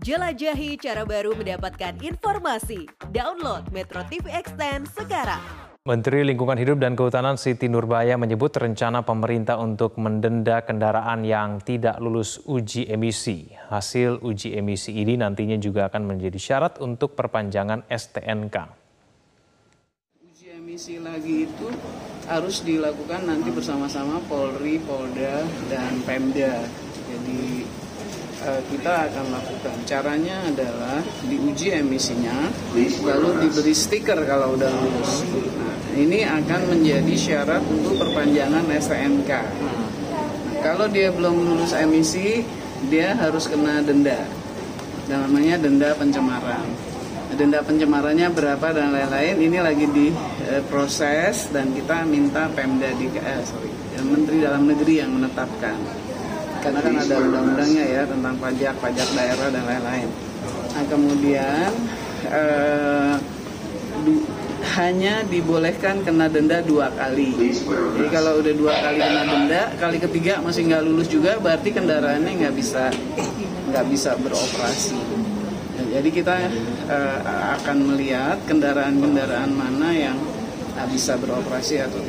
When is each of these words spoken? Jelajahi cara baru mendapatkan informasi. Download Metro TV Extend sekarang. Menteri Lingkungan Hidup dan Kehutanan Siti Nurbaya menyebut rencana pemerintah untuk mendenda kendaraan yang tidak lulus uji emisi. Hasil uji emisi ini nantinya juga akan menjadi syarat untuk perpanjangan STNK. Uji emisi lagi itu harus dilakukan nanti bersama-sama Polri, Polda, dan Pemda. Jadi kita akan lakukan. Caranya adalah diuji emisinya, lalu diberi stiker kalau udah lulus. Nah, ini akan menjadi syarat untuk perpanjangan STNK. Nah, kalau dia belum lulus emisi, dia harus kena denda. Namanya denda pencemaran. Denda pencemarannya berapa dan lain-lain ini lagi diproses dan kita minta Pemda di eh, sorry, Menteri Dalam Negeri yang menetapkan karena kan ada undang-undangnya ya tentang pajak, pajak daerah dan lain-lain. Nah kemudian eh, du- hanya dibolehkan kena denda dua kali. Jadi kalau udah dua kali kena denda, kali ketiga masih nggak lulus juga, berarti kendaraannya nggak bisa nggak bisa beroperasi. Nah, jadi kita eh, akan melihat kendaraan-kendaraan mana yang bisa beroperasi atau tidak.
Jelajahi 0.00 0.80
cara 0.80 1.04
baru 1.04 1.36
mendapatkan 1.36 1.92
informasi. 2.00 2.88
Download 3.12 3.68
Metro 3.68 4.00
TV 4.08 4.32
Extend 4.32 4.88
sekarang. 4.96 5.44
Menteri 5.84 6.24
Lingkungan 6.24 6.56
Hidup 6.56 6.80
dan 6.80 6.96
Kehutanan 6.96 7.36
Siti 7.36 7.68
Nurbaya 7.68 8.16
menyebut 8.16 8.48
rencana 8.56 9.04
pemerintah 9.04 9.60
untuk 9.60 10.00
mendenda 10.00 10.64
kendaraan 10.64 11.20
yang 11.28 11.60
tidak 11.60 12.00
lulus 12.00 12.40
uji 12.48 12.88
emisi. 12.88 13.52
Hasil 13.68 14.24
uji 14.24 14.56
emisi 14.56 14.96
ini 14.96 15.20
nantinya 15.20 15.60
juga 15.60 15.92
akan 15.92 16.16
menjadi 16.16 16.40
syarat 16.40 16.80
untuk 16.80 17.12
perpanjangan 17.12 17.84
STNK. 17.92 18.56
Uji 20.24 20.48
emisi 20.48 20.96
lagi 20.96 21.44
itu 21.44 21.68
harus 22.24 22.64
dilakukan 22.64 23.28
nanti 23.28 23.52
bersama-sama 23.52 24.16
Polri, 24.24 24.80
Polda, 24.80 25.44
dan 25.68 25.92
Pemda. 26.08 26.56
Jadi 27.04 27.68
kita 28.40 29.10
akan 29.10 29.26
lakukan. 29.36 29.76
Caranya 29.84 30.40
adalah 30.48 31.04
diuji 31.28 31.76
emisinya, 31.76 32.48
lalu 33.04 33.46
diberi 33.46 33.74
stiker 33.76 34.16
kalau 34.24 34.56
udah 34.56 34.70
lulus. 34.70 35.24
Nah, 35.28 35.76
ini 35.92 36.24
akan 36.24 36.60
menjadi 36.72 37.14
syarat 37.16 37.60
untuk 37.68 38.00
perpanjangan 38.00 38.64
STNK. 38.72 39.30
Nah, 39.30 39.78
kalau 40.64 40.88
dia 40.88 41.12
belum 41.12 41.36
lulus 41.44 41.76
emisi, 41.76 42.40
dia 42.88 43.12
harus 43.12 43.44
kena 43.44 43.84
denda. 43.84 44.24
Namanya 45.12 45.60
denda 45.60 45.92
pencemaran. 45.92 46.64
Denda 47.36 47.62
pencemarannya 47.62 48.26
berapa 48.32 48.74
dan 48.74 48.90
lain-lain 48.90 49.36
ini 49.38 49.58
lagi 49.62 49.86
diproses 49.86 51.46
dan 51.54 51.70
kita 51.70 52.02
minta 52.02 52.50
Pemda 52.50 52.90
di 52.98 53.06
eh, 53.06 53.42
sorry, 53.46 53.70
Menteri 54.02 54.42
Dalam 54.42 54.66
Negeri 54.66 54.98
yang 54.98 55.14
menetapkan 55.14 55.78
karena 56.60 56.80
kan 56.84 56.94
ada 56.96 57.16
undang-undangnya 57.20 57.84
ya 57.84 58.02
tentang 58.04 58.34
pajak, 58.36 58.74
pajak 58.78 59.08
daerah 59.16 59.48
dan 59.48 59.64
lain-lain. 59.64 60.08
Nah 60.70 60.84
kemudian 60.86 61.70
eh, 62.28 63.14
du- 64.04 64.26
hanya 64.76 65.24
dibolehkan 65.24 66.04
kena 66.04 66.28
denda 66.28 66.60
dua 66.60 66.92
kali. 66.92 67.32
Jadi 67.36 68.08
kalau 68.12 68.44
udah 68.44 68.54
dua 68.54 68.72
kali 68.76 68.98
kena 69.00 69.22
denda, 69.24 69.62
kali 69.80 69.96
ketiga 69.98 70.38
masih 70.44 70.68
nggak 70.68 70.82
lulus 70.84 71.08
juga, 71.08 71.40
berarti 71.40 71.72
kendaraannya 71.72 72.32
nggak 72.44 72.54
bisa 72.54 72.92
nggak 73.72 73.84
bisa 73.88 74.14
beroperasi. 74.20 75.00
Nah, 75.80 75.86
jadi 75.96 76.08
kita 76.12 76.34
eh, 76.92 77.18
akan 77.56 77.76
melihat 77.88 78.36
kendaraan-kendaraan 78.44 79.50
mana 79.52 79.90
yang 79.96 80.18
bisa 80.88 81.12
beroperasi 81.20 81.76
atau 81.76 82.00
tidak. 82.00 82.08